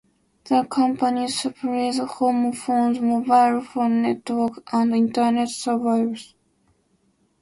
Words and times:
The 0.45 0.63
company 0.63 1.27
supplies 1.27 1.99
home 1.99 2.53
phones, 2.53 2.99
mobile 2.99 3.61
phone 3.61 4.01
networks 4.01 4.57
and 4.73 4.95
internet 4.95 5.47
services. 5.49 6.33